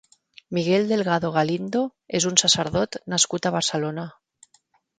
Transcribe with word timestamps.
Miguel 0.57 0.87
Delgado 0.91 1.29
Galindo 1.35 1.83
és 2.21 2.27
un 2.31 2.41
sacerdot 2.45 2.99
nascut 3.15 3.45
a 3.51 3.55
Barcelona. 3.61 4.11